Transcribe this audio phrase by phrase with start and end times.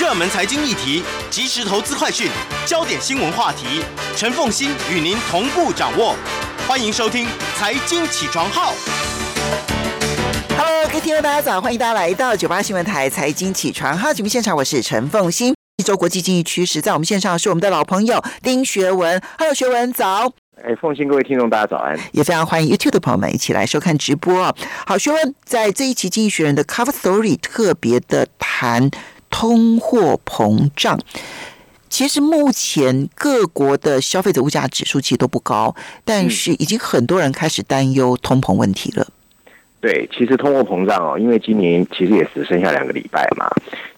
[0.00, 2.26] 热门财经议题、即时投资快讯、
[2.64, 3.84] 焦点新闻话题，
[4.16, 6.16] 陈凤欣与您同步掌握。
[6.66, 8.72] 欢迎收听《财经起床号》。
[10.56, 15.54] Hello，各位听众大家早，欢迎大家来到九八新闻台财经起床号节目现场，我是陈凤欣。
[15.76, 19.20] 一周国际经济趋势，在我们线上是我们的老朋友丁学文。
[19.36, 20.32] Hello，学文早。
[20.64, 21.94] 哎，奉新各位听众，大家早安！
[22.12, 24.54] 也非常欢迎 YouTube 的朋友们一起来收看直播。
[24.86, 28.90] 好，学文在这一期《经济学人》的 Cover Story 特别的谈
[29.30, 30.98] 通货膨胀。
[31.88, 39.06] 其实目前各国的消费者物价指数其实都不高，但是已经很多人开始担忧通膨问题了。
[39.80, 43.48] 对，其实通货膨胀哦，因为今年其实也只剩下两个礼拜嘛，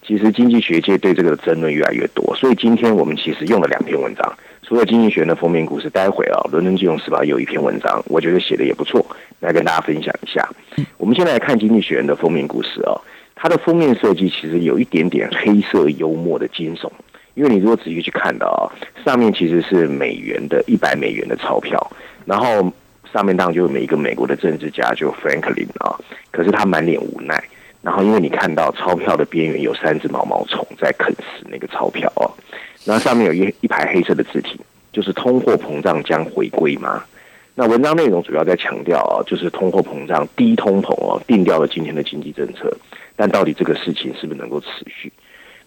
[0.07, 4.33] 其实经济学界对这个争论越来越多，所以今天我们其实用了两篇文章。
[4.63, 9.05] 除了经济学的封面故事，待会啊，《伦敦金融时报》有一篇文章，我觉得写的也不错，
[9.41, 10.49] 来跟大家分享一下。
[10.97, 12.99] 我们先来看《经济学人》的封面故事哦，
[13.43, 16.89] 它的封面设计其实有一点点黑色幽默的惊悚，
[17.35, 18.71] 因为你如果仔细去看的啊，
[19.05, 21.91] 上面其实是美元的一百美元的钞票，
[22.25, 22.73] 然后
[23.13, 25.99] 上面当然就有每一个美国的政治家，就 Franklin 啊，
[26.31, 27.43] 可是他满脸无奈，
[27.83, 32.31] 然后因为你看到钞票的边缘有三只毛毛虫在啃食那个钞票哦。
[32.85, 34.61] 那上面有一一排黑色的字体，
[34.93, 37.03] 就是通货膨胀将回归吗？
[37.57, 42.73] 那文章内容主要在强调啊，就是通货膨胀低通膨哦，定掉了今天的经济政策，
[43.17, 45.13] 但到底这个事情是不是能够持续？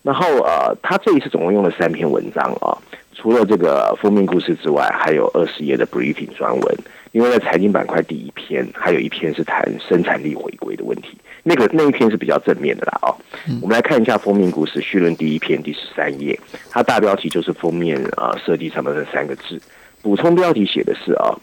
[0.02, 2.78] 然后呃，他这一次总共用了三篇文章啊，
[3.14, 6.78] 除了这个封面故事之外，还有二十页的 briefing 专文。
[7.12, 11.18] 因为在财经板块第一篇，还有一篇是谈生产力回归的问题。
[11.44, 13.16] 那个那一篇是比较正面的啦，哦，
[13.62, 16.38] 我们来看一下封面故事序论第一篇第十三页，
[16.70, 19.58] 它大标题就是封面啊设计上面的三个字，
[20.02, 21.34] 补充标题写的是啊，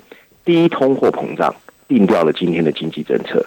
[0.44, 1.54] 第一通货膨胀
[1.88, 3.42] 定掉了今天的经济政策，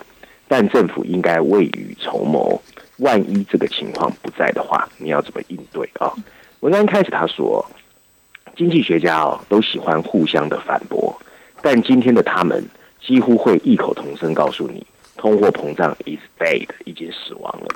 [0.48, 2.62] 但政府应该未雨绸缪，
[2.98, 6.14] 万一这个情况不在的话，你要怎么应对啊？
[6.60, 7.66] 文章开始他说，
[8.56, 11.16] 经济学家哦都喜欢互相的反驳，
[11.62, 12.64] 但今天的他们
[13.06, 14.86] 几乎会异口同声告诉你。
[15.18, 17.68] 通货膨胀 is dead，已经死亡了。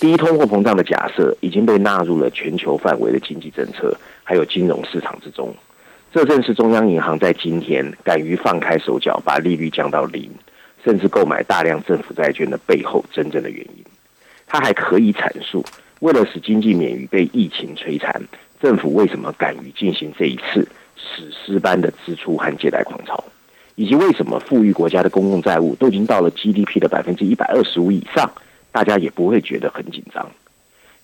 [0.00, 5.54] 低通货膨胀的假设已经被纳入了全球范围的经济政策，还有金融市场之中。
[6.12, 10.30] 这正是中央银行在今天敢于放开手脚，把利率降到零，
[10.84, 13.84] 甚至购买大量政府债券的背后真正的原因。
[14.46, 15.64] 他还可以阐述，
[16.00, 18.22] 为了使经济免于被疫情摧残，
[18.60, 20.66] 政府为什么敢于进行这一次
[20.96, 23.22] 史诗般的支出和借贷狂潮。
[23.74, 28.28] 以及为什么富裕国家的公共债务都已经到了 GDP 的百分之一百二十五以上，
[28.72, 30.28] 大家也不会觉得很紧张。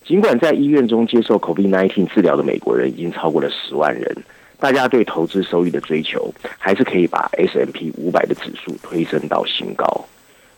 [0.05, 4.17] 尽管在医院中接受 COVID-19 治疗的美国人已经超过了十万人，
[4.59, 10.05] 大家对投资收益的追求还是可以把 S M P 五百的指数推升到新高。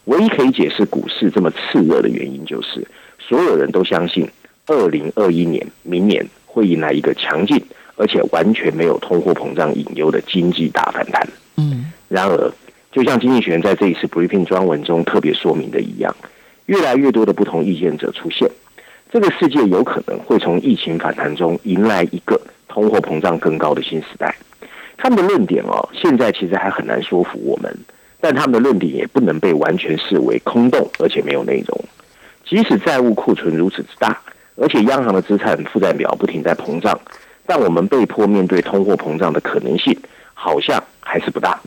[0.06, 2.88] 唯一可以解释股市这么炽热的原因，就是
[3.19, 4.25] 所有人都相信
[4.66, 7.62] 二零二一年明年会迎来一个强劲
[7.97, 11.28] 而且完全没有通货膨胀隐忧的经济大反弹。
[11.58, 11.91] 嗯。
[12.08, 12.52] 然而，
[12.91, 16.16] 就像经济学人在这一次 briefing 专文中特别说明的一样，
[16.68, 18.50] 越来越多的不同意见者出现，
[19.12, 22.40] 这个世界有可能会从疫情反弹中迎来一个
[22.77, 24.35] 通货膨胀更高的新时代。
[24.97, 27.75] 他们的论点哦，现在其实还很难说服我们，
[28.21, 31.85] 但他们的论点也不能被完全视为空洞而且没有内容。
[32.45, 34.21] 即使债务库存如此之大，
[34.57, 36.99] 而且央行的资产负债表不停在膨胀，
[37.47, 39.97] 但我们被迫面对通货膨胀的可能性，
[40.35, 41.59] 好像还是不大。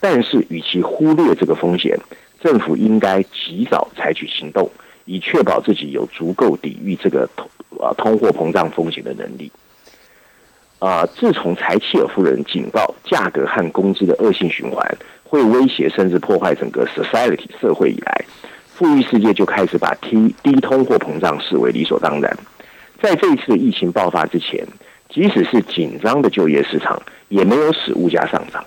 [0.00, 1.98] 但是，与其忽略这个风险，
[2.42, 4.70] 政府应该及早采取行动，
[5.06, 7.48] 以确保自己有足够抵御这个通
[7.80, 9.50] 啊通货膨胀风险的能力。
[10.82, 14.84] 啊，自从柴契尔夫人警告价格和工资的恶性循环
[15.22, 18.24] 会威胁甚至破坏整个 society 社会以来，
[18.66, 22.36] 富裕世界就开始把低低通货膨胀视为理所当然。
[23.00, 24.66] 在这一次疫情爆发之前，
[25.08, 28.64] 即使是紧张的就业市场，也没有使物价上涨。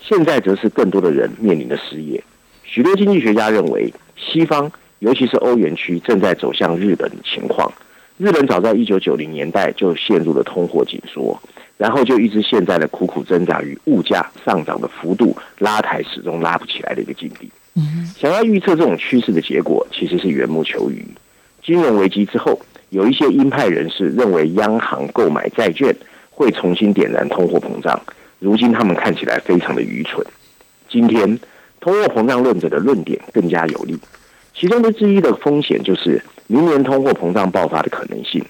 [0.00, 2.22] 现在则是更多的人面临的失业。
[2.62, 7.72] 许多经济学家认为，西方尤其是欧元区正在走向日本情况。
[8.18, 11.38] 日本早在一九九零年代就陷入了通货紧缩，
[11.76, 17.50] 然后就一直陷在了苦苦挣扎与物价上涨的幅度拉抬始终拉不起来的一个境地。
[18.16, 21.06] 想要预测这种趋势的结果，其实是缘木求鱼。
[21.62, 22.58] 金融危机之后，
[22.88, 25.94] 有一些鹰派人士认为，央行购买债券
[26.30, 28.00] 会重新点燃通货膨胀。
[28.38, 30.24] 如今他们看起来非常的愚蠢。
[30.88, 31.38] 今天
[31.80, 33.98] 通货膨胀论者的论点更加有力，
[34.54, 38.42] 其中的之一的风险就是明年通货膨胀爆发的可能性。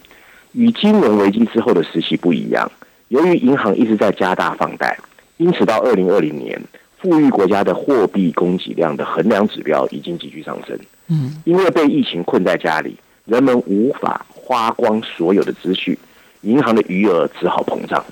[0.53, 2.71] 与金融危机之后的时期不一样，
[3.09, 4.99] 由于银行一直在加大放贷，
[5.37, 6.61] 因此到二零二零年，
[6.99, 10.77] 富裕国家的货币供给量的衡量指标已经急剧上升。
[11.09, 15.97] 嗯，因为被疫情困在家里，人们无法花光所有的积蓄，
[16.41, 18.05] 银行的余额只好膨胀。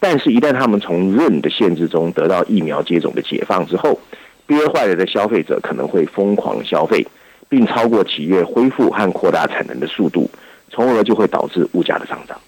[0.00, 4.00] 但是，一旦他们从润的限制中得到疫苗接种的解放之后，
[4.46, 7.06] 憋坏了的消费者可能会疯狂消费，
[7.48, 10.30] 并超过企业恢复和扩大产能的速度，
[10.70, 12.40] 从而就会导致物价的上涨。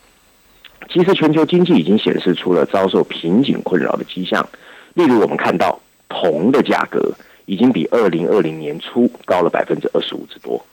[0.89, 4.49] 其实，全球经济已经显示出了遭受瓶颈困扰的迹象。
[4.95, 7.13] 例如，我们看到铜的价格
[7.47, 10.65] 已经比二零二零年初高了百分之二十五之多。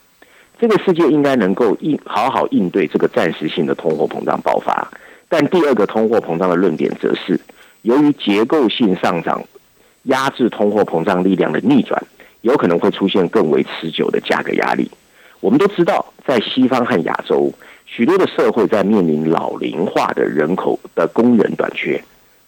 [0.60, 4.90] 这个世界应该能够应好好应对这个暂时性的通货膨胀爆发。
[5.30, 7.40] 但第二个通货膨胀的论点则是，
[7.84, 9.44] 由于结构性上涨
[10.04, 12.02] 压制通货膨胀力量的逆转，
[12.42, 14.90] 有可能会出现更为持久的价格压力。
[15.42, 17.54] 我们都知道，在西方和亚洲，
[17.88, 22.00] 许多的社会在面临老龄化的人口的工人短缺。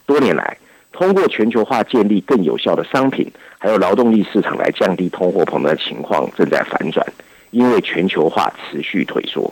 [0.06, 0.57] 多年来，
[0.91, 7.06] 通过全球化建立更有效的商品还有劳动力市场来降低通货膨胀的情况正在反转，
[7.51, 9.51] 因为全球化持续退缩。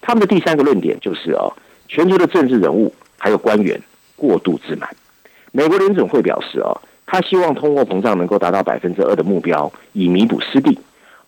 [0.00, 1.52] 他们的第三个论点就是哦。
[1.88, 3.78] 全球的政治人物还有官员
[4.16, 4.88] 过度自满。
[5.52, 10.78] 美国联准会表示，哦，他希望通货膨胀能够达到百分之二的目标，以弥补失地。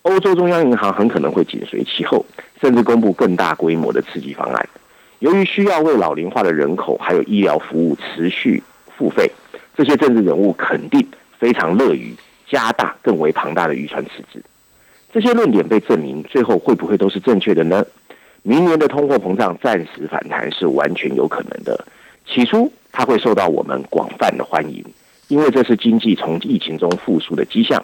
[0.05, 2.23] 欧洲中央银行很可能会紧随其后，
[2.61, 4.69] 甚至公布更大规模的刺激方案。
[5.17, 8.61] 由于需要为老龄化的人口还有医疗服务持续
[8.95, 9.31] 付费，
[9.75, 11.03] 这些政治人物肯定
[11.39, 12.15] 非常乐于
[12.47, 14.43] 加大更为庞大的预算赤字。
[15.11, 17.83] 这些论点被证明，最后会不会都是正确的呢？
[18.43, 21.83] 明年的通货膨胀暂时反弹是完全有可能的。
[22.27, 24.85] 起初，它会受到我们广泛的欢迎，
[25.29, 27.83] 因为这是经济从疫情中复苏的迹象，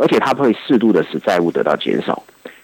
[0.00, 2.22] 而且它会适度的使债务得到减少。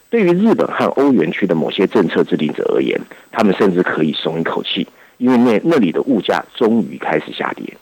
[0.09, 2.99] 对于日本和欧元区的某些政策制定者而言，
[3.31, 4.87] 他们甚至可以松一口气，
[5.19, 7.77] 因为那那里的物价终于开始下跌。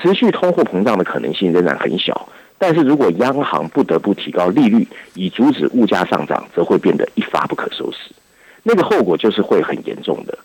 [0.00, 2.28] 持续通货膨胀的可能性仍然很小，
[2.58, 8.12] 但是如果央行不得不提高利率以阻止物价上涨，则会变得一发不可收拾。
[8.62, 10.38] 那个后果就是会很严重的，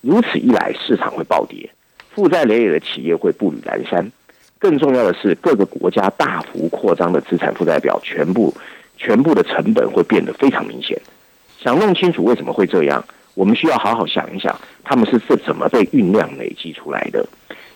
[0.00, 1.70] 如此一来，市场会暴跌，
[2.14, 4.10] 负债累累的企业会步履蹒跚。
[4.62, 8.54] 更重要的是，各个国家大幅扩张的资产负债表，全部
[8.96, 10.96] 全部的成本会变得非常明显。
[11.60, 13.04] 想弄清楚为什么会这样，
[13.34, 17.28] 我们需要好好想一想，他们是是怎么被酝酿累积出来的。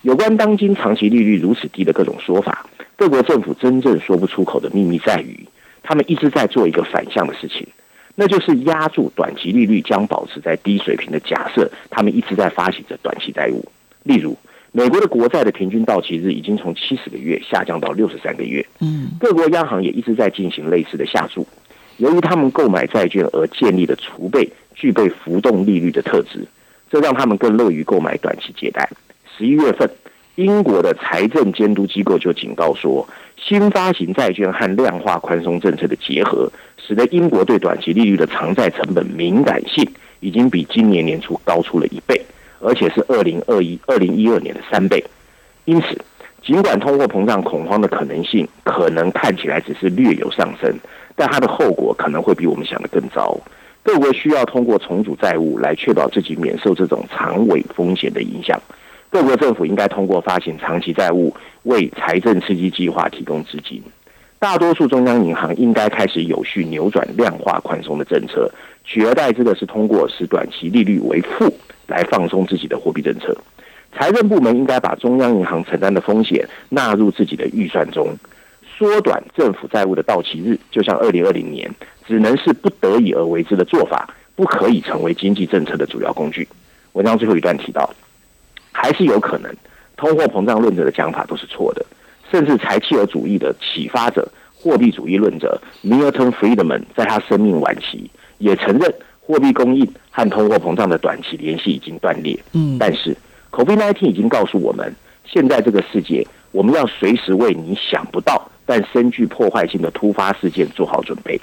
[0.02, 5.44] 有关当今长期利率如此低的各种说法，各国政府真正说不出口的秘密在于，
[5.82, 7.66] 他们一直在做一个反向的事情。
[8.14, 13.64] 那就是压住短期利率将保持在低水平的假设，他们一直在发行着短期债务。
[14.04, 14.38] 例如，
[14.76, 18.62] 美国的国债的平均到期日已经从七十个月下降到六十三个月。
[18.80, 21.46] 嗯，各国央行也一直在进行类似的下注。
[21.96, 26.46] 由于他们购买债券而建立的储备具备浮动利率的特质，
[26.90, 28.86] 这让他们更乐于购买短期借贷。
[29.34, 29.90] 十一月份，
[30.34, 33.08] 英国的财政监督机构就警告说，
[33.42, 36.52] 新发行债券和量化宽松政策的结合。
[36.86, 39.88] 使得英国对短期利率的偿债成本敏感性
[40.20, 42.20] 已经比今年年初高出了一倍，
[42.60, 45.04] 而且是二零二一、二零一二年的三倍。
[45.64, 45.98] 因此，
[46.44, 50.72] 尽管通货膨胀恐慌的可能性可能看起来只是略有上升，
[51.14, 53.38] 但它的后果可能会比我们想的更糟。
[53.82, 58.60] 各国需要通过重组债务来确保自己免受这种长尾风险的影响。
[59.10, 61.32] 各国政府应该通过发行长期债务
[61.62, 63.82] 为财政刺激计划提供资金。
[64.46, 68.48] 大多数中央银行应该开始有序扭转量化宽松的政策，
[68.84, 71.52] 取而代之的是通过使短期利率为负
[71.88, 73.36] 来放松自己的货币政策。
[73.92, 78.16] 财政部门应该把中央银行承担的风险纳入自己的预算中，
[78.78, 81.68] 缩短政府债务的到期日，就像二零二零年，
[82.06, 86.46] 只能是不得已而为之的做法，不可以成为经济政策的主要工具。
[86.92, 87.92] 文章最后一段提到，
[88.70, 89.52] 还是有可能
[89.96, 91.84] 通货膨胀论者的讲法都是错的。
[92.30, 102.38] 甚至柴契尔主义的启发者、货币主义论者 Milton Friedman 在他生命晚期也承认，货币供应和通货膨胀的短期联系已经断裂。
[102.52, 103.16] 嗯，但是
[103.50, 111.40] COVID-19 已经告诉我们，现在这个世界，我们要随时为你想不到但深具破坏性的突发事件做好准备。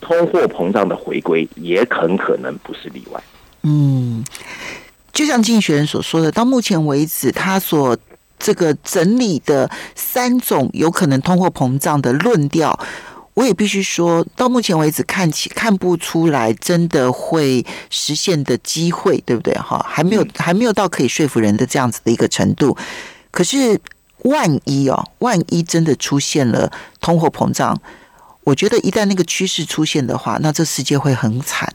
[0.00, 3.22] 通货膨胀的回归也很可能不是例外。
[3.62, 4.22] 嗯，
[5.12, 7.96] 就像经济学人所说的，到目前为止，他所
[8.44, 12.78] 这个整理的三种有可能通货膨胀的论调，
[13.32, 19.54] 我也必须说到目前为止看起看不出来真的会实现的机会，对不对？
[19.54, 22.76] 哈，还没有还没有到可以说服人的这样子的一个程度。
[23.30, 23.80] 可是
[24.24, 26.70] 万一哦，万一真的出现了
[27.00, 27.80] 通货膨胀，
[28.42, 31.74] 我觉得一旦那个趋势出现的话，那这世界会很惨。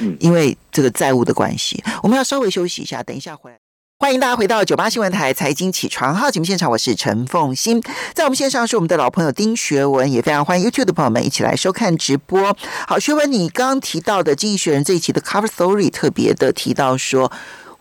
[0.00, 3.58] 嗯，因为这个债务的关系，我们要稍微休息一下，等一下回来。
[4.02, 7.82] 欢迎大家回到九八新闻台财经起床号节目现场，我是陈凤欣，
[8.14, 12.56] 在我们线上是我们的老朋友丁学文，也非常欢迎 YouTube 的朋友们一起来收看直播。
[12.88, 17.30] 好，学文，你刚刚提到的《经济学人》这一期的 Cover Story 特别的提到说。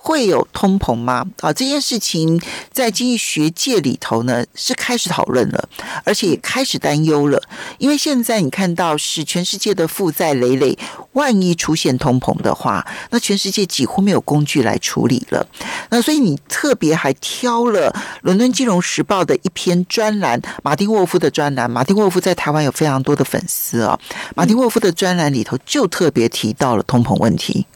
[0.01, 1.25] 会有通膨吗？
[1.41, 2.41] 啊，这件事情
[2.72, 5.70] 在经济学界里头呢是开始讨论了，
[6.06, 7.41] 而且也开始担忧了。
[7.77, 10.77] 因为现在你看到是全世界的负债累累，
[11.12, 15.46] 万一出现通膨的话，那全世界几乎没有工具来处理了。
[15.89, 17.91] 那所以你特别还挑了
[18.22, 21.70] 《伦敦金融时报》的一篇专栏，马丁沃夫的专栏。
[21.70, 24.00] 马丁沃夫在台湾有非常多的粉丝啊。
[24.34, 27.68] 马丁沃夫的专栏里头就特别提到了通膨问题。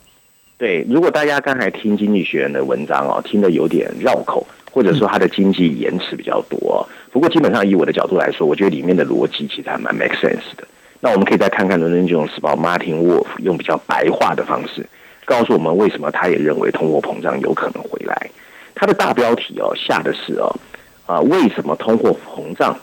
[0.63, 10.65] 对，如果大家刚才听经济学人的文章哦，听得有点绕口，或者说他的经济延迟比较多，不过基本上以我的角度来说，我觉得里面的逻辑其实还蛮 make sense 的。
[11.01, 14.87] 那我们可以再看看《伦敦金融时报》Martin Wolf 用比较白话的方式，
[15.25, 18.29] 告诉我们为什么他也认为通货膨胀有可能回来。
[18.73, 20.49] 他的大标题哦下的是哦
[21.05, 22.73] 啊，为什么通货膨胀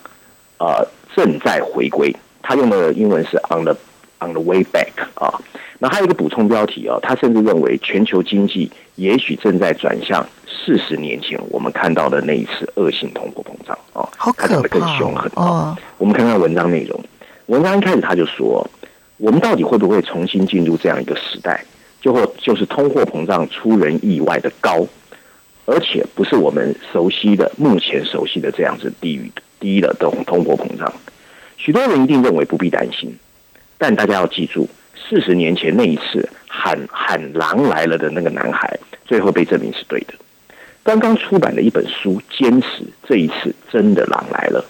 [0.59, 0.85] 啊
[1.17, 2.15] 正在回归？
[2.43, 3.75] 他用的英文是 on the
[4.21, 5.41] on the way back 啊。
[5.79, 15.75] 那还有一个补充标题哦，他甚至认为全球经济也许正在转向四十年前我们看到的那一次恶性通货膨胀哦，他讲的更凶狠哦。
[15.97, 17.03] 我们看看文章内容，
[17.47, 18.69] 文章一开始他就说，
[19.17, 21.65] 我们到底会不会重新进入这样一个时代，
[22.03, 24.87] 就会就是通货膨胀出人意外的高，
[25.65, 30.93] 而且不是我们熟悉的目前熟悉的这样子低于低的通通货膨胀。
[31.57, 33.15] 许多人一定认为不必担心，
[33.81, 34.69] 但大家要记住。
[34.95, 40.15] 四十年前那一次喊喊狼来了的那个男孩，最后被证明是对的。
[40.83, 44.65] 刚刚出版的一本书坚持这一次真的狼来了。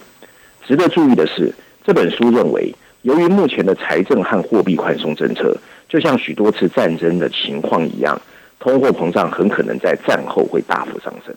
[0.67, 1.53] 值得注意的是，
[1.85, 5.57] 这本书认为，由于目前的财政和货币宽松政策，
[5.89, 8.19] 就像许多次战争的情况一样，
[8.61, 11.35] 通货膨胀很可能在战后会大幅上升，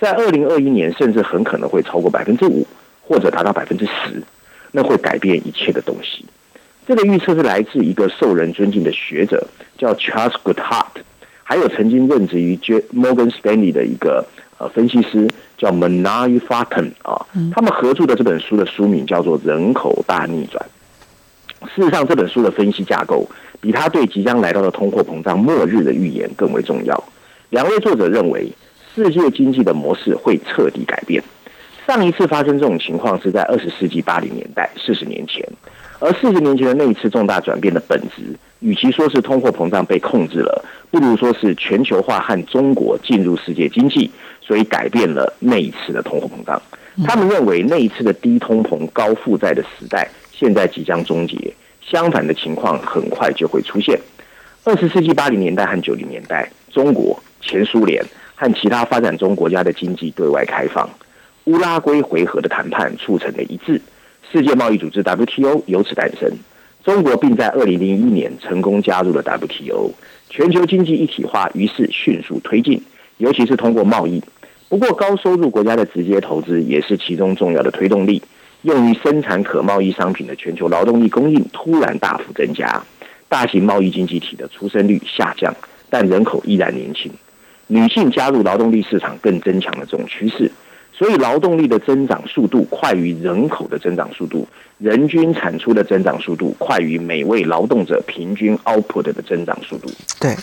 [0.00, 2.66] 在二零二一年甚至很可能会超过百分之五，
[3.00, 4.22] 或者达到百分之十，
[4.72, 6.26] 那会改变一切的东西。
[6.86, 9.44] 这个预测是来自一个受人尊敬的学者，
[9.76, 11.02] 叫 Charles Goodhart，
[11.42, 12.56] 还有曾经任职于
[12.94, 14.24] Morgan Stanley 的一个
[14.58, 15.28] 呃分析师，
[15.58, 17.26] 叫 Manai Faten 啊。
[17.52, 20.64] 他们合著的这本书的书名叫做《人口大逆转》。
[21.74, 23.28] 事实上，这本书的分析架构
[23.60, 27.04] 比他对即将来到的通货膨胀末日的预言更为重要。
[27.50, 28.52] 两位作者认为，
[28.94, 31.20] 世界经济的模式会彻底改变。
[31.84, 35.44] 上一次发生这种情况是在二十世纪八零年代，四十年前。
[35.98, 44.10] 而四十年前的那一次重大转变的本质，与其说是通货膨胀被控制了，不如说是全球化和中国进入世界经济，
[44.40, 46.60] 所以改变了那一次的通货膨胀。
[47.04, 53.98] 他们认为那一次的低通膨、高负债的时代现在即将终结，相反的情况很快就会出现。
[54.64, 60.88] 二十世纪八零年代和九零年代，中国、前苏联和其他发展中国家的经济对外开放，
[61.44, 63.80] 乌拉圭回合的谈判促成了一致。
[64.32, 66.30] 世界贸易组织 WTO 由此诞生，
[66.84, 69.92] 中国并在二零零一年成功加入了 WTO，
[70.28, 72.82] 全球经济一体化于是迅速推进，
[73.18, 74.22] 尤其是通过贸易。
[74.68, 78.20] 不过，高收入国家的直接投资也是其中重要的推动力。
[78.62, 82.82] 用于生产可贸易商品的全球劳动力供应突然大幅增加，
[83.28, 85.54] 大型贸易经济体的出生率下降，
[85.88, 87.12] 但人口依然年轻，
[87.68, 90.50] 女性加入劳动力市场更增强了这种趋势。
[90.96, 94.48] 所以，劳动力的增长速度快于人口的增长速度，
[94.78, 99.90] 人均产出的增长速度快于每位劳动者平均 output 的增长速度。
[100.18, 100.34] 对，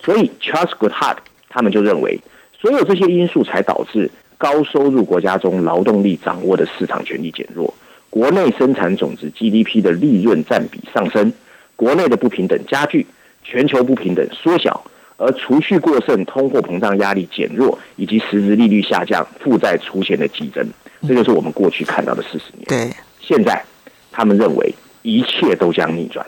[0.00, 1.16] 所以 Charles Goodhart
[1.48, 2.20] 他们就认为，
[2.56, 4.08] 所有这些因素才导致
[4.38, 7.74] 高收入国家中劳动力掌握的市场权力减弱，
[8.08, 11.32] 国内生产总值 GDP 的利润占比上升，
[11.74, 13.04] 国内的不平等加剧，
[13.42, 14.84] 全球不平等缩小。
[15.18, 20.66] 而储蓄过剩、通货膨胀压力减弱，以及实质利率下降、负债出现的激增，
[21.08, 22.64] 这就是我们过去看到的四十年。
[22.66, 23.64] 对，现在
[24.12, 26.26] 他们认为一切都将逆转，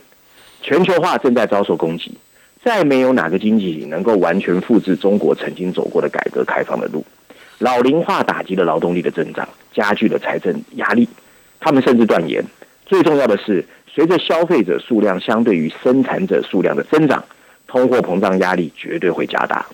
[0.62, 2.16] 全球化正在遭受攻击，
[2.64, 7.04] 再没有哪个经济体能够完全复制中国曾经走过的改革开放的路。
[7.58, 11.08] 老龄化打击了劳动力的增长，加剧了财政压力。
[11.60, 12.42] 他们甚至断言，
[12.86, 17.22] 最重要的是，随着消费者数量相对于生产者数量的增长。
[17.68, 19.66] 通货膨胀压力绝对会加大。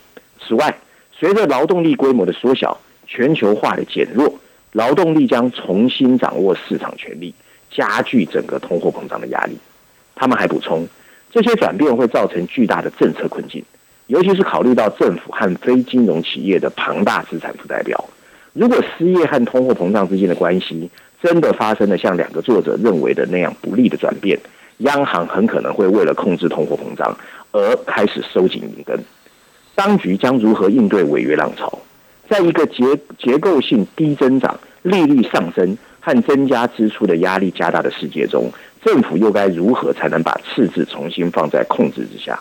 [0.47, 0.77] 此外，
[1.19, 4.39] 随着劳动力规模的缩小、全球化的减弱，
[4.73, 7.33] 劳动力将重新掌握市场权力，
[7.71, 9.57] 加剧整个通货膨胀的压力。
[10.17, 10.87] 他们还补充，
[11.33, 13.65] 这些转变会造成巨大的政策困境，
[14.09, 18.05] 尤其是考虑到政府和非金融企业的庞大资产负债表。
[18.53, 20.89] 如果失业和通货膨胀之间的关系
[21.21, 24.39] 真的发生了像两个作者认为的那样不利的转变，
[24.79, 27.17] 央行很可能会为了控制通货膨胀。
[27.55, 28.99] 而开始收紧银根，
[29.77, 31.79] 当局将如何应对违约浪潮？
[32.29, 32.83] 在一个结
[33.17, 38.51] 结构性低增长、利率上升和增加支出的压力加大的世界中，
[38.85, 42.41] 政府又该如何才能把赤字重新放在控制之下？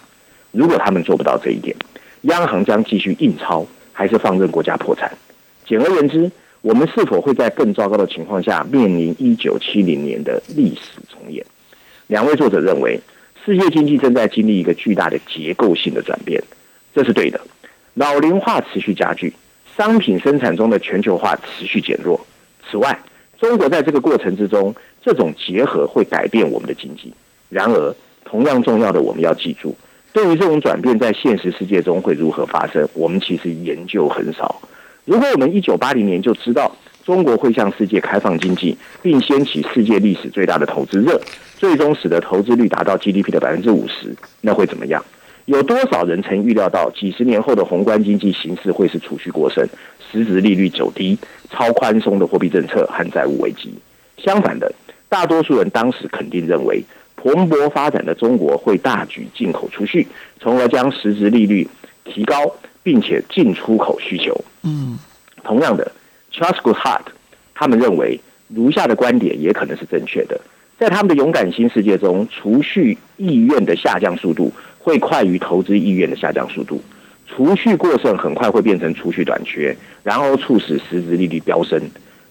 [0.51, 1.75] 如果他们做不到这一点，
[2.21, 5.11] 央行将继续印钞，还是放任国家破产？
[5.67, 11.45] 简而言之，我们是否会在更糟糕的情况下面临一九七零年的历史重演？
[12.07, 12.99] 两位作者认为，
[13.45, 16.43] 世界经济正在经历一个巨大的结构性的转变，
[16.95, 17.39] 这是对的。
[17.93, 19.33] 老龄化持续加剧。
[19.75, 22.23] 商品生产中的全球化持续减弱。
[22.69, 22.99] 此外，
[23.39, 27.11] 中国在这个过程之中，这种结合会改变我们的经济。
[27.49, 29.75] 然而，同样重要的，我们要记住，
[30.11, 34.61] 对于这种转变在现实世界中会如何发生，我们其实研究很少。
[35.05, 41.19] 如果我们一九八零年就知道中国会向世界开放经济，并掀起世界历史最大的投资热，
[41.57, 45.03] 最终使得投资率达到 GDP 的百分之五十，那会怎么样？
[45.45, 49.67] 有多少人曾预料到几十年后的宏观经济形势会是储蓄过剩、
[50.09, 51.17] 实质利率走低、
[51.49, 53.73] 超宽松的货币政策和债务危机？
[54.17, 54.73] 相反的，
[55.09, 56.81] 大多数人当时肯定认为，
[57.17, 60.07] 蓬勃发展的中国会大举进口储蓄，
[60.39, 61.67] 从而将实质利率
[62.05, 62.35] 提高，
[62.81, 64.33] 并且进出口需求。
[64.61, 64.97] 嗯，
[65.43, 65.91] 同样的
[66.33, 67.05] ，Charles Goodhart
[67.53, 70.41] 他们认为，如下的观点也可能是正确的。
[70.77, 74.51] 在他们的勇敢新世界中，储蓄意愿的下降速度。
[74.85, 76.83] 会快于投资意愿的下降速度，
[77.25, 79.73] 储蓄过剩很快会变成储蓄短缺，
[80.03, 81.81] 然后促使实质利率飙升。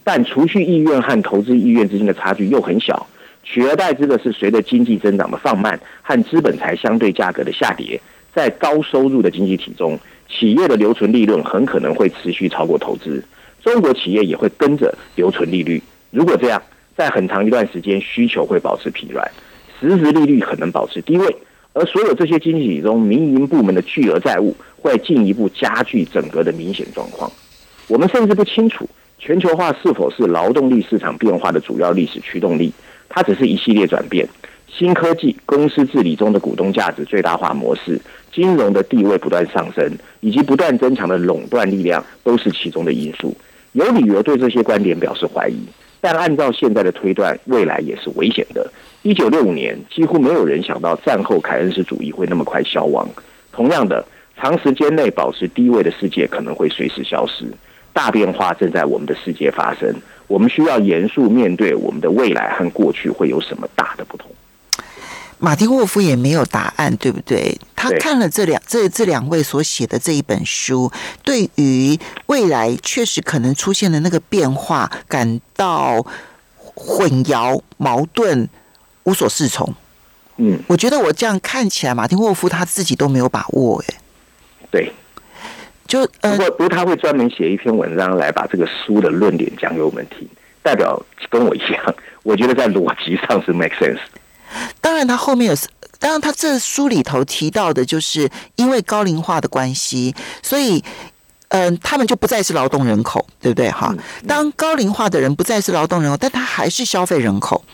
[0.05, 3.07] 但储蓄意愿和投资意愿之间的差距又很小，
[3.43, 7.99] 取而代之的是，随着经济增长的放慢和资本财相对价格的下跌，
[8.35, 13.25] 在高收入的经济体中，企业的留存利润很可能会持续超过投资，
[13.63, 15.83] 中国企业也会跟着留存利率。
[16.11, 16.61] 如果这样，
[16.97, 19.31] 在很长一段时间，需求会保持疲软，
[19.81, 21.37] 实质利率可能保持低位。
[21.73, 27.31] 而所有这些经济体中，民营部门的巨额债务会进一步加剧整个的明显状况。
[27.89, 28.87] 我们甚至不清楚
[29.19, 32.73] 全球化是否是劳动力市场变化的主要历史驱动力，
[33.09, 34.29] 它只是一系列转变。
[34.69, 38.01] 新科技、公司治理中的股东价值最大化模式、
[38.33, 39.91] 金融的地位不断上升，
[40.21, 43.37] 以及不断增强的垄断力量，都是其中的因素。
[43.73, 45.57] 有理由对这些观点表示怀疑，
[46.01, 48.71] 但按照现在的推断，未来也是危险的。
[49.03, 53.09] 一九六五年，几乎没有人想到战后凯恩斯主义会那么快消亡。
[53.51, 54.05] 同样的，
[54.39, 57.47] 长时间内保持低位的世界可能会随时消失。
[57.95, 59.95] 大变化正在我们的世界发生，
[60.27, 64.31] 我们需要严肃面对我们的未来和过去会有什么大的不同。
[65.43, 67.59] 马丁沃夫也没有答案，对不对？
[67.77, 70.91] 他看了这两这这两位所写的这一本书，
[71.23, 76.07] 对于未来确实可能出现的那个变化感到
[76.75, 78.49] 混淆、矛盾。
[79.05, 79.75] 无所适从，
[80.37, 83.95] 嗯，我觉得我这样看起来，马丁沃夫他自己都没有把握，哎，
[84.71, 84.93] 对，
[85.89, 90.29] 就不过不过他会专门写一篇文章来把这个书的论点讲给我们听，
[90.63, 93.99] 代表跟我一样，我觉得在逻辑上是 make sense。
[94.81, 95.57] 当然，他后面有，
[95.99, 100.83] 当然他这书里头提到的，就是因为高龄化的关系，所以，
[101.49, 103.71] 嗯，他们就不再是劳动人口，对不对？
[103.71, 103.95] 哈，
[104.27, 107.65] 当高龄化的人不再是劳动人口，但他还是消费人口。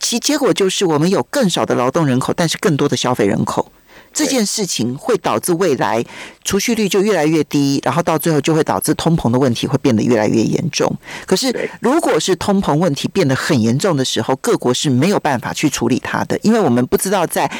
[0.00, 3.70] 其结果就是，我们有更少的劳动人口，但是更多的消费人口。
[4.12, 6.04] 这件事情会导致未来
[6.44, 10.92] 储蓄率就越来越低，然后到最后就会导致通膨的问题会变得越来越严重。
[11.26, 17.50] 可是，如果是通膨问题变得很严重的时候，各国是没有办法去处理它的，因为我们不知道在。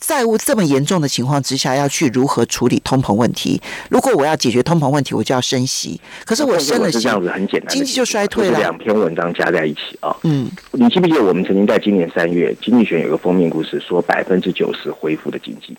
[0.00, 3.60] 债务这么严重的情况之下，要去如何处理通膨问题？
[3.90, 6.00] 如果我要解决通膨问题，我就要升息。
[6.24, 8.60] 可是我升了息，这样子很简单，经济就衰退了。
[8.60, 15.76] 两篇文章加在一起啊，嗯，你记不记得我们曾经在今年三月，经济学有个封面故事，说百分之九十恢复的经济，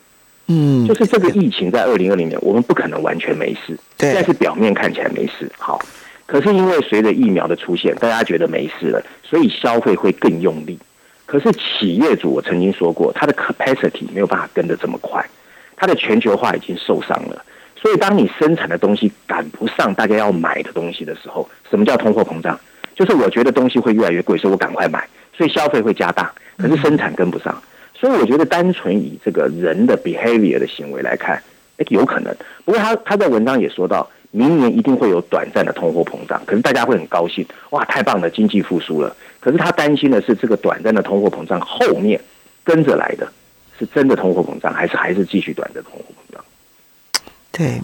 [0.52, 5.50] 嗯，就是这个疫情在二零二零年，我们不可能完全没事，对，但是表面看起来没事。
[5.58, 5.80] 好，
[6.26, 10.78] 可是因为随着疫苗的出现，大家觉得没事了，所以消费会更用力。
[11.28, 15.24] 可是企业主，我曾经说过，他的 capacity 没有办法跟得这么快，
[15.78, 17.46] 他的全球化已经受伤了。
[17.80, 22.60] 所以，当你生产的东西赶不上大家要买的东西的时候，什么叫通货膨胀？
[22.96, 25.08] 就是我觉得东西会越来越贵，所以我赶快买，
[25.38, 27.62] 所以消费会加大，可是生产跟不上。
[28.00, 31.42] 所以，我觉得单纯以这个人的 behavior 的行为来看，
[31.78, 32.34] 哎，有可能。
[32.64, 34.10] 不过，他他在文章也说到。
[34.32, 39.16] 明年一定会有短暂的通货膨胀，可是大家会很高兴，哇，太棒了，经济复苏了。
[39.40, 42.22] 可是他担心的是，这个短暂的通货膨胀后面
[42.64, 43.28] 跟着来的
[43.80, 46.46] 是真的通货膨胀，还是还是继续短的通货膨胀？
[47.52, 47.82] 对，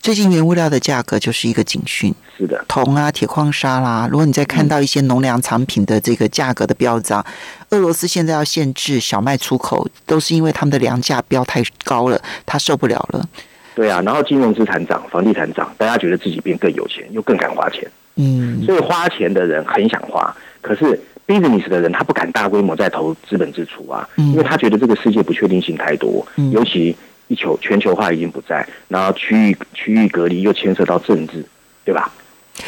[0.00, 2.14] 最近原物料的价格就是一个警讯。
[2.36, 7.24] 是的，铜啊、铁矿砂啦，如果你再看到一些农粮产品的这个价格的飙涨，
[7.70, 13.28] 俄罗斯现在要限制小麦出口，都是因为他们的粮价飙太高了，他受不了了。
[13.74, 17.88] 对啊，然后金融资产涨，房地产涨，大家觉得自己变更有钱，又更敢花钱。
[18.16, 26.96] 嗯，所以花钱的人很想花，可是 business 的人他不敢大规模再投资本支出啊，嗯因为他觉得这个世界不确定性太多，嗯尤其
[27.28, 31.44] 一球全球化已经不在，然后区域区域隔离又牵涉到政治，
[31.84, 32.12] 对吧？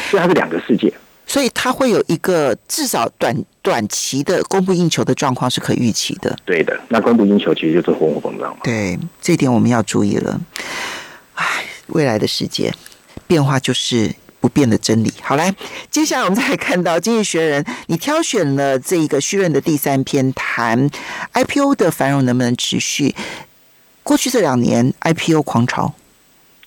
[0.09, 0.93] 所以它是两个世界。
[1.27, 6.37] 所以它会有一个至少短短期的供不应求的状况是可预期的。
[6.45, 8.59] 对的，那供不应求其实就是通货膨胀嘛。
[8.65, 10.41] 对，这一点我们要注意了。
[11.35, 12.75] 唉，未来的世界
[13.29, 15.13] 变化就是不变的真理。
[15.23, 15.55] 好，来，
[15.89, 20.91] 接下来我们再来看到《经济学人》，你挑选了这一个序论的第三篇，谈
[21.33, 23.15] IPO 的繁荣能不能持续。
[24.11, 25.95] 过去这两年 IPO 狂潮，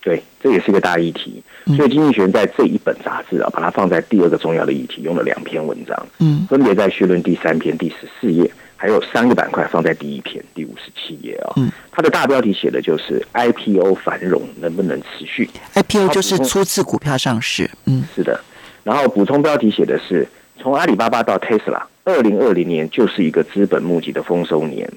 [0.01, 1.43] 对，这也是一个大议题。
[1.65, 11.51] 嗯所以《经济学人》在这一本杂志啊，把它放在第二个重要的议题，用了两篇文章，嗯分别在序论第三篇第十四页，还有三个板块放在第一篇第五十七页啊。
[11.57, 17.69] 嗯，它的大标题写的就是 IPO 繁荣能不能持续？，IPO 就是初次股票上市。
[17.87, 18.39] 嗯是的。
[18.85, 20.25] 然后补充标题写的是
[20.61, 24.89] 从阿里巴巴到 Tesla，二零二零年就是一个资本募集的丰收年。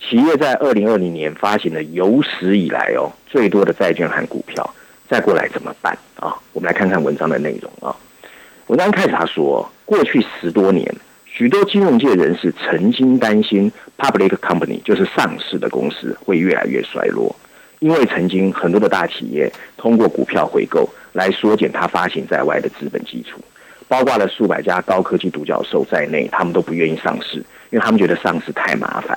[0.00, 4.68] 企业在二零二零年发行了有史以来哦最多的债券和股票，
[5.08, 6.34] 再过来怎么办啊？
[6.52, 7.94] 我们来看看文章的内容啊。
[8.66, 10.92] 文章开始他说，过去十多年，
[11.26, 17.34] 许多金融界人士曾经担心 public company 就是上市的公司会越来越衰落，
[17.80, 23.40] 因为曾经很多的大企业通过股票回购来缩减它发行在外的资本基础，
[23.86, 27.38] 包括了数百家高科技独角兽在内，他们都不愿意上市，
[27.70, 29.16] 因为他们觉得上市太麻烦，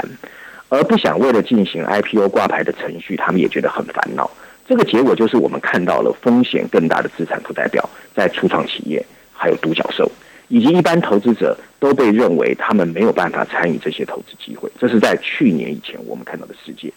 [0.73, 4.27] 而不想为了进行 IPO 挂牌的程序，他们也觉得很烦恼。
[4.67, 10.12] 这个结果就是我们看到了风险更大的资产负债表在初创企业，还有独角兽，
[10.47, 14.67] 以及一般投资者都被认为他们没有办法参与这些投资机会。
[14.79, 16.91] 这是在去年以前我们看到的世界，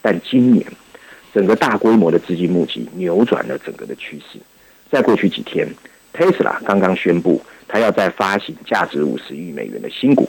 [0.00, 0.64] 但今年
[1.34, 4.38] 整个大规模的资金募集扭转了整个的趋势。
[4.90, 5.68] 在过去几天
[6.14, 10.26] ，Tesla 刚刚宣布，它要再发行价值五十亿美元的新股，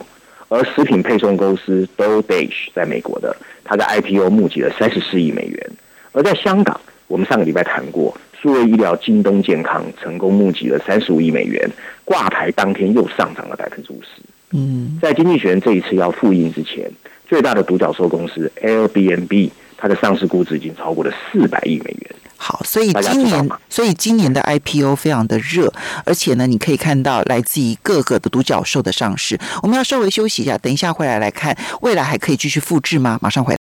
[0.49, 5.71] 而食品配送公司 DoorDash 在美国的，它的 IPO 募集了三十四亿美元。
[6.11, 11.69] 而在香港，我们上个礼拜谈过，数位医疗京东健康成功募集了三十五亿美元，
[12.03, 14.21] 挂牌当天又上涨了百分之五十。
[14.51, 16.91] 嗯在经济学人这一次要复印之前，
[17.27, 22.15] 最大的独角兽公司 Airbnb，它的上市估值已经超过了四百亿美元。
[22.41, 25.71] 好，所以今年所以今年的 IPO 非常的热，
[26.05, 29.37] 而且呢，你可以看到来自于各个的独角兽的上市。
[29.61, 33.19] 我们要稍微休息一下，等一下回来来看，未来还可以继续复制吗？
[33.21, 33.58] 马上回来。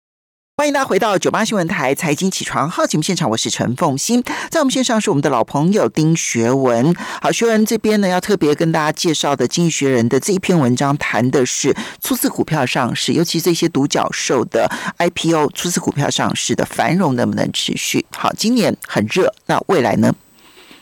[0.59, 6.93] 欢迎大家回到九八新闻台财经起床号节目现场，我是陈凤欣，在我们线上是我们的老朋友丁学文。
[7.21, 18.05] 好，学文这边呢要特别跟大家介绍的《经济学人》的这一篇文章，谈的是初次股票上市，尤其这些独角兽的 IPO 初次股票上市的繁荣能不能持续？
[18.11, 20.13] 好，今年很热，那未来呢？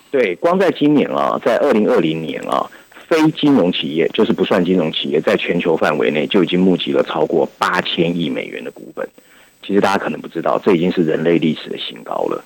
[0.09, 2.67] 对，光在今年啊，在二零二零年啊，
[3.07, 9.07] 非金融企业就是不算金融企业，在全球范围内就已经募集了超过八千亿美元的股本。
[9.63, 12.43] 其实大家可能不知道，这已经是人类历史的新高了。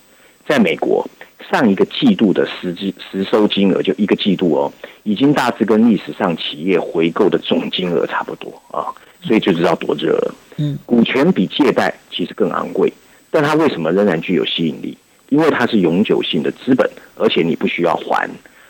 [0.47, 1.07] 在美国，
[1.51, 8.89] 上一个季度的实际实收金额就一个季度哦，已经大致跟历史上企业回购的总金额差不多啊，
[9.21, 10.35] 所以就知道多热了。
[10.57, 12.91] 嗯，股权比借贷其实更昂贵，
[13.29, 14.97] 但它为什么仍然具有吸引力？
[15.29, 18.29] 因为它是永久性的资本，而且你不需要还，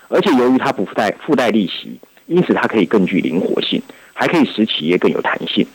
[0.10, 3.82] 而且由于它不附带附带利息，因此它可以更具灵活性，
[4.14, 5.66] 还可以使企业更有弹性。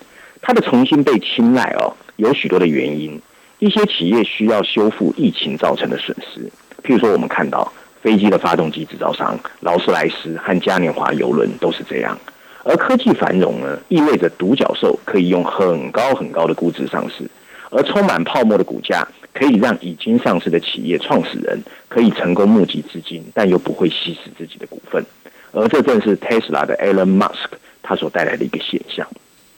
[0.47, 3.21] 它的重新被青睐哦，有许多的原因。
[3.59, 6.49] 一些企业需要修复疫情造成的损失，
[6.85, 12.17] 譬如说我们看到飞机的发动机制造商劳斯莱斯和嘉年华邮轮都是这样。
[12.63, 17.29] 而科技繁荣呢，意味着独角兽可以用很高很高的估值上市，
[17.71, 19.05] 而充满泡沫的股价
[19.35, 25.05] 可以让已经上市的企业创始人可以成功募集资金，但又不会稀释自己的股份。
[25.51, 29.05] 而这正是 Tesla 的 Elon Musk 他所带来的一个现象。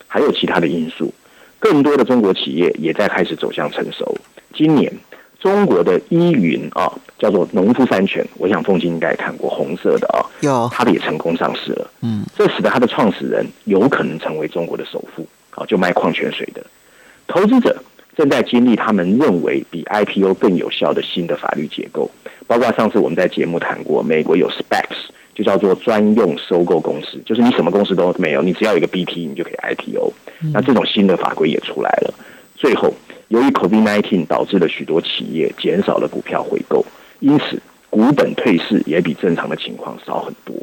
[0.08, 1.12] 还有其他的因素，
[1.60, 4.16] 更多的中国企业也在开始走向成熟。
[4.54, 4.92] 今年
[5.38, 11.90] 中国的依云啊，叫做农夫山泉，我想凤姐应该也看过，红色的啊，有它的也成功上市了。
[12.00, 16.64] 嗯，这使得它的创始人有可能成为中国的首富，啊，就卖矿泉水的。
[17.28, 17.76] 投资者
[18.16, 22.10] 正在经历他们认为比 IPO 更有效的新的法律结构，
[22.46, 24.96] 包括上次我们在节目谈过，美国有 SPACs，
[25.38, 30.12] 就叫做专用收购公司，就是你什么公司都没有，你只要有一个 BP，你就可以 IPO。
[30.52, 32.12] 那这种新的法规也出来了。
[32.56, 32.92] 最后，
[33.28, 36.84] 由于 COVID-19 导致了许多企业减少了股票回购，
[37.20, 40.56] 因此股本退市也比正常的情况少很多。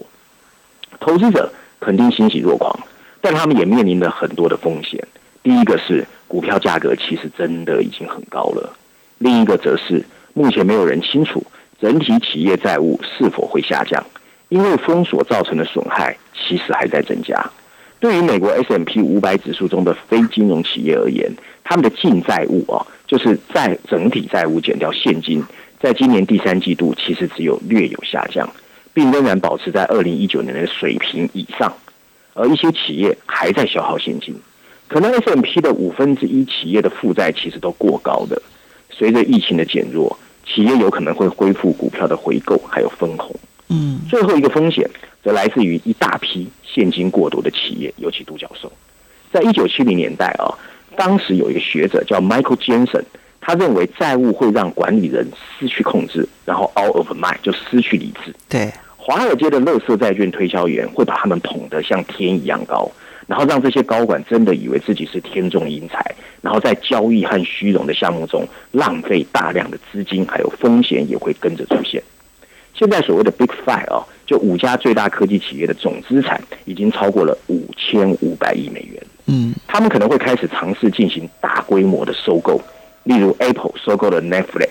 [1.00, 2.78] 投资者肯定欣喜若狂，
[3.22, 5.02] 但他们也面临了很多的风险。
[5.42, 8.76] 第一个是股票价格其实真的已经很高了，
[9.20, 11.42] 另一个则是目前没有人清楚
[11.80, 14.06] 整体企业债务是否会下降，
[14.50, 17.44] 因为封锁造成的损害其实还在增加。
[18.00, 21.32] 对于美国 S M P 五百指数中的非金融企业而言，
[21.64, 25.44] 他们的净债务哦，就是在整体债务减掉现金，
[25.80, 28.48] 在今年第三季度其实只有略有下降，
[28.94, 31.74] 并仍然保持在二零一九年的水平以上。
[32.34, 34.36] 而一些企业还在消耗现金，
[34.90, 38.40] 可能 S M P 的五分之一企业的负债其实都过高的。
[38.92, 43.34] 随着疫情的减弱，企业有可能会恢复股票的回购，还有分红。
[43.70, 44.90] 嗯，最后一个风险
[45.24, 48.72] 则来自于一大批现金过多的企业，尤其独角兽。
[49.32, 50.54] 在一九七零年代啊，
[50.96, 53.04] 当时有一个学者叫 Michael Jensen，
[53.42, 55.28] 他认为债务会让管理人
[55.60, 58.34] 失去控制，然后 out of mind 就失去理智。
[58.48, 62.90] 对，华尔街的乐色债券推销员会把他们捧得像天一样高，
[63.28, 66.00] 然后让这些高管真的以为自己是天纵英才，
[66.42, 72.02] 然后在交易和虚荣的项目中浪费大量的资金，还有风险也会跟着出现。
[72.78, 79.02] 现在所谓的 Big Five 啊，就五家最大科技企业的总资产已经超过了五千五百亿美元。
[79.28, 82.62] 嗯，他们可能会开始尝试进行大规模的收购，
[83.04, 84.70] 例如 Apple 收购了 Netflix。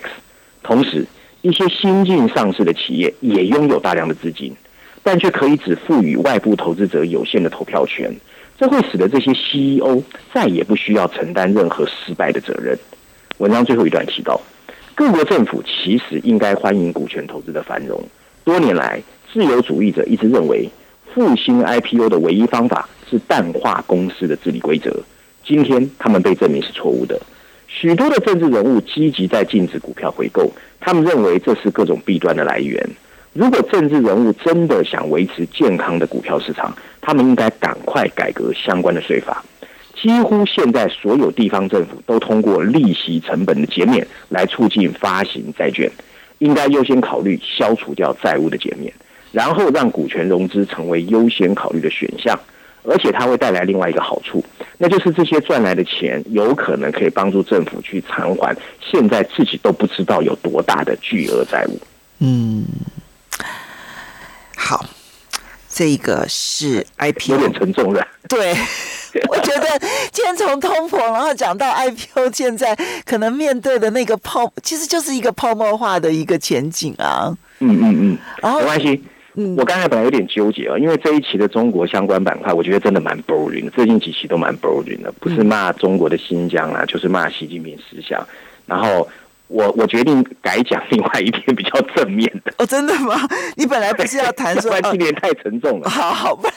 [0.62, 1.06] 同时，
[1.40, 4.54] 一些新进上市的企业也拥有大量的资金，
[5.02, 8.14] 但却可以只赋予外部投资者有限的投票权。
[8.58, 12.78] 这会使得这些 CEO 再也不需要承担任何失败的责任。
[13.38, 14.40] 文章最后一段提到。
[14.94, 18.00] 各国政府其实应该欢迎股权投资的繁荣。
[18.44, 19.02] 多年来，
[19.32, 20.70] 自由主义者一直认为，
[21.12, 24.96] 复兴 IPO 的唯一方法是淡化公司的治理规则。
[25.44, 27.20] 今天，他们被证明是错误的。
[27.66, 32.88] 许多的政治人物积极在禁止股票回购，他们认为这是各种弊端的来源。
[33.32, 39.44] 如果政治人物真的想维持健康的股票市场，他们应该赶快改革相关的税法。
[40.04, 45.90] 几乎现在所有地方政府都通过利息成本的减免来促进发行债券，
[46.40, 48.92] 应该优先考虑消除掉债务的减免，
[49.32, 52.38] 然后让股权融资成为优先考虑的选项。
[52.86, 54.44] 而且它会带来另外一个好处，
[54.76, 61.80] 那就是这些赚来的钱有可能可以帮助政府去偿还现在自己都不知道有多大的巨额债务。
[62.18, 62.66] 嗯，
[64.54, 64.84] 好，
[65.66, 68.06] 这个是 IPO，有点沉重了。
[68.28, 68.54] 对。
[69.30, 69.66] 我觉得
[70.12, 77.36] 今天从通膨，然后讲到 IPO，现在可能面对的那个泡，其实就是一个泡沫化的一个前景啊。
[77.60, 79.02] 嗯嗯嗯，没关系。
[79.36, 83.70] 嗯，我刚才本来有点纠结啊，因为这一期的中国相关板块，我觉得真的蛮 boring 的。
[83.70, 88.26] 最近几期都蛮 boring 的，不是骂中国的新疆啊，就是骂习近平思想，
[88.66, 89.08] 然后。
[89.54, 93.14] 我我决定改讲另外一篇比较正面的哦，真的吗？
[93.54, 96.50] 你本来不是要谈说 今年太沉重了，好好吧？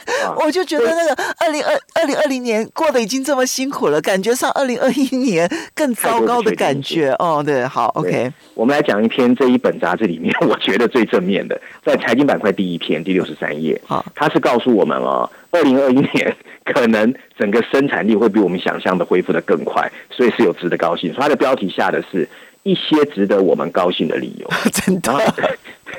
[0.43, 7.43] 我就觉得那个二零二二零二零年过得已经这么辛苦了，感觉上二零二一年更糟糕的感觉哦。
[7.45, 21.13] 对，好，OK，我们来讲一篇这一本杂志里面 我觉得最正面的，在财经板块第一篇第六十三页，好，它是告诉我们哦，二零二一年 可能整个生产力会比我们想象的恢复的更快，所以是有值得高兴。
[21.15, 22.27] 它的标题下的是。
[22.67, 25.13] 一些值得我们高兴的理由， 真的。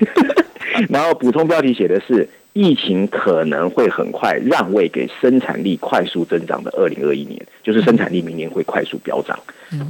[0.90, 9.38] 然后补充标题写的是：疫情可能会很快让位给生产力快速增长的二零二一年，就是生产力明年会快速飙涨，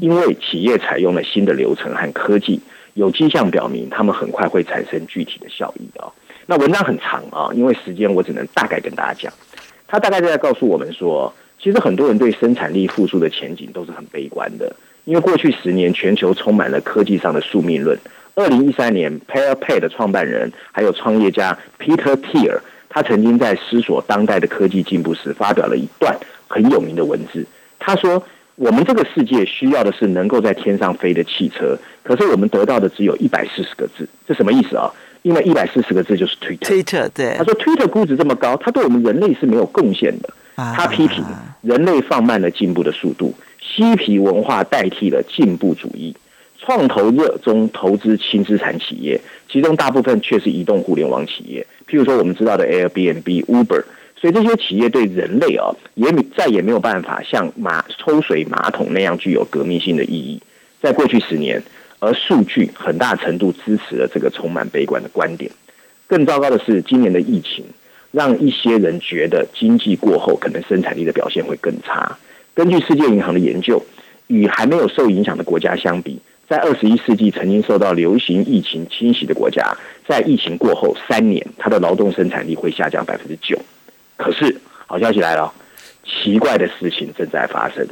[0.00, 2.60] 因为企业采用了新的流程和科技，
[2.94, 6.06] 有迹象表明他们很快会产生具体的效益啊。
[6.46, 9.32] 那文章很长啊，因为时间我只能大概跟大家讲。
[9.88, 14.74] 他大概在告诉我们说，其实很多人对生产力复苏的前景都是很悲观的。
[15.08, 17.98] 因为过去十年，全球充满了科技上的宿命论。
[18.34, 22.58] 二零一三年，PairPay 的创办人还有创业家 Peter Thiel，
[22.90, 26.14] 他曾经在思索当代的科技进步时，发表了一段
[26.46, 27.46] 很有名的文字。
[27.78, 28.22] 他说
[28.56, 34.06] ：“我们这个世界需要的是能够在天上飞的汽车，可是我们得到的只有一百四十个字。
[34.26, 34.92] 这什么意思啊？
[35.22, 36.66] 因为一百四十个字就是 Twitter。
[36.66, 37.34] Twitter 对。
[37.38, 40.28] 他说：Twitter 估值这么高，它对我们人类是没有贡献的。
[40.54, 41.24] 他批评
[41.62, 43.34] 人类放慢了进步的速度。”
[43.74, 46.14] 嬉皮文化代替了进步主义，
[46.58, 51.66] 创投热衷投资轻资产企业，其中大部分却是移动互联网企业。
[51.86, 53.84] 譬如说，我们知道的 Airbnb、Uber，
[54.20, 60.40] 所以这些企业对人类啊，也再也没有办法像马抽水马桶那样具有革命性的意义。
[60.80, 61.62] 在过去十年，
[61.98, 65.50] 而数据很大程度支持了这个充满悲观的观点。
[66.06, 67.64] 更糟糕的是，今年的疫情
[68.10, 72.18] 让一些人觉得经济过后，可能生产力的表现会更差。
[72.58, 73.80] 根据世界银行的研究，
[74.26, 76.18] 与还没有受影响的国家相比，
[76.48, 79.76] 在二十一世纪曾经受到流行疫情侵袭的国家，
[80.08, 83.56] 在疫情过后三年，它的劳动生产力会下降百分之九。
[84.16, 84.56] 可是，
[84.88, 85.54] 好消息来了，
[86.04, 87.86] 奇怪的事情正在发生。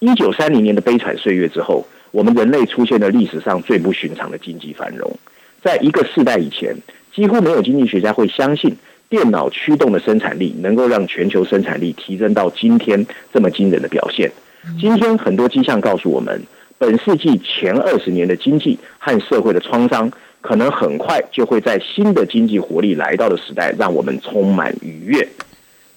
[0.00, 5.16] 一九三零年的悲惨岁月之后，我们人类出现了历史上最不寻常的经济繁荣。
[5.62, 6.74] 在一个世代以前，
[7.14, 8.76] 几乎没有经济学家会相信
[9.10, 14.30] 电脑驱动的生产力能够让全球生产力提升到今天这么惊人的表现。
[14.78, 16.42] 今天很多迹象告诉我们，
[16.76, 20.10] 本世纪前二十年的经济和社会的创伤，
[20.42, 25.26] 可能很快就会在新的经济活力来到的时代，让我们充满愉悦。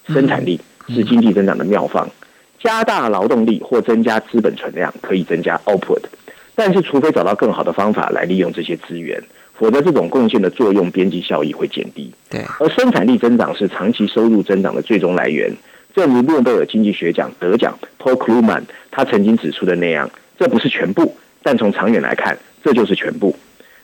[0.07, 2.09] 生产力是经济增长的妙方，
[2.63, 6.01] 加大劳动力或增加资本存量可以增加 output，
[6.55, 9.21] 但是除非找到更好的方法来利用这些资源。
[9.61, 12.11] 否则，这种贡献的作用边际效益会减低。
[12.31, 15.55] 对，而生产力增长是长期收入增长的最终来源。
[15.93, 23.35] 正如诺贝尔经济学奖得奖 Paul Krugman 他曾经指出的那样，这不是全部，但从长远来看，这就是全部。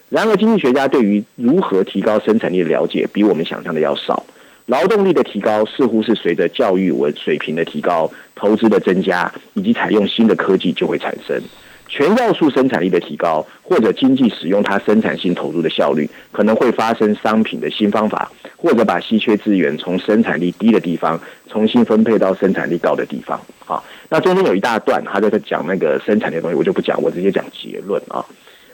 [0.10, 4.26] 然而，经济学家对于如何提高生产力的了解比我们想象的要少。
[4.66, 11.40] 劳动力的提高似乎是随着教育文水平的提高、投资的增加以及采用新的科技就会产生。
[11.88, 21.20] 全要素生产力的提高，或者经济使用它生产性投入的效率，可能会发生商品的新方法，或者把稀缺资源从生产力低的地方
[21.50, 23.40] 重新分配到生产力高的地方。
[23.66, 28.24] 啊，那中间有一大段，他在讲那个生产力的东西，我就不讲，我直接讲结论啊。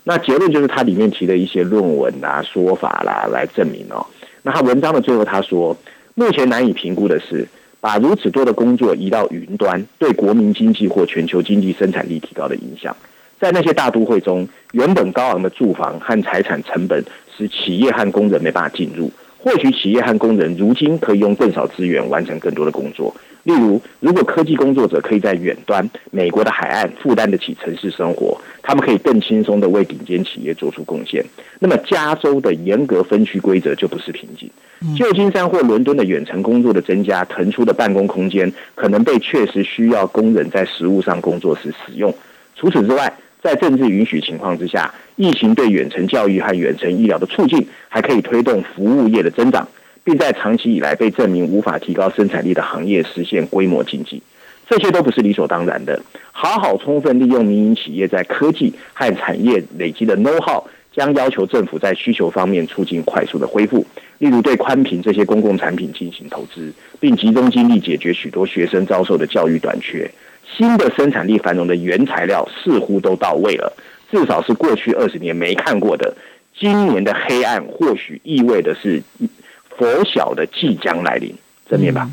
[0.03, 4.05] 那结论就是他里面提的一些论文啊、说法啦，来证明哦。
[4.41, 5.77] 那他文章的最后他说，
[6.15, 7.47] 目前难以评估的是。
[7.83, 12.95] 把如此多的工作移到云端，对国民经济或全球经济生产力提高的影响，
[13.37, 17.03] 在那些大都会中，原本高昂的住房和财产成本
[17.37, 19.11] 使企业和工人没办法进入。
[19.43, 23.13] 或许企业和工人如今可以用更少资源完成更多的工作。
[23.43, 31.21] 例如，如果科技工作者可以在远端美国的海岸负担得起城市生活，他们可以更轻松地为顶尖企业做出贡献。
[31.59, 34.49] 那么，加州的严格分区规则就不是瓶颈。
[34.97, 42.15] 旧金山或伦敦的远程工作的增加，腾出的办公空间可能被确实需要工人在实物上工作时使用。
[42.55, 49.67] 除此之外，在政治允许情况之下，疫情对远程教育和远程医疗的促进，还可以推动服务业的增长，
[50.01, 54.23] 并在长期以来被证明无法提高生产力的行业实现规模经济。
[54.69, 56.01] 这些都不是理所当然的。
[56.31, 63.85] 好好充分利用民营企业在科技和产业累积的 know how，将要求政府在需求方面促进快速的恢复，
[64.19, 70.09] 例如对宽频这些公共产品进行投资，并集中精力解决许多学生遭受的教育短缺。
[70.57, 73.75] 新的生产力繁荣的原材料似乎都到位了，
[74.11, 76.15] 至少是过去二十年没看过的。
[76.59, 79.01] 今年的黑暗或许意味的是
[79.77, 81.35] 佛晓的即将来临，
[81.67, 82.09] 正面吧？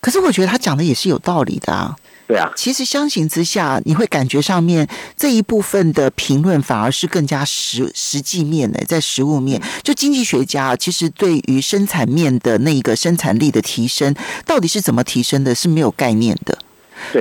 [0.00, 1.94] 可是我觉得他讲的也是有道理的啊。
[2.26, 14.14] 对啊，其实相形之下，你会感觉上面这一部分的评论反而是更加实实际面的，在实物面，就经济学家其实对于生产面的那一个生产力的提升，
[14.46, 16.56] 到底是怎么提升的，是没有概念的。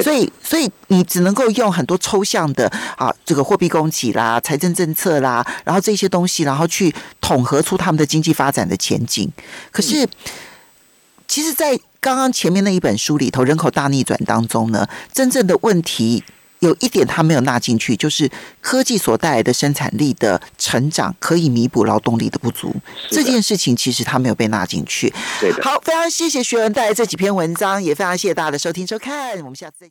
[0.01, 9.31] 所以，所以你只能够用很多抽象的啊，这个货币供给啦、财政政策啦，然后这些东西，然后去统合出他们的经济发展的前景。
[9.71, 10.07] 可是，
[11.27, 16.23] 其实，在刚刚前面那一本书里头，《人口大逆转》当中呢，真正的问题
[16.59, 18.29] 有一点他没有纳进去，就是
[18.61, 22.73] 科技所带来的生产力的成长可以弥补劳动力的不足。
[23.09, 25.13] 这件事情其实他没有被纳进去。
[25.39, 25.63] 对的。
[25.63, 29.87] 好，非常谢谢学文带来这几篇文章，也非常谢谢大家的收听收看，我们下次再见。